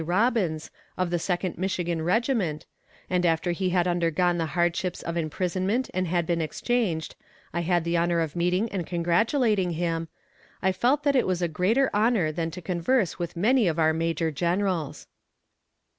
[0.03, 2.65] Robbins, of the Second Michigan Regiment,
[3.07, 7.13] and after he had undergone the hardships of imprisonment and had been exchanged,
[7.53, 10.07] I had the honor of meeting and congratulating him,
[10.59, 13.93] I felt that it was a greater honor than to converse with many of our
[13.93, 15.05] major generals.